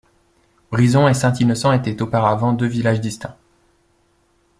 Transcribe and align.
Brison 0.71 1.07
et 1.07 1.13
Saint-Innocent 1.13 1.71
étaient 1.73 2.01
auparavant 2.01 2.53
deux 2.53 2.65
villages 2.65 3.01
distincts. 3.01 3.37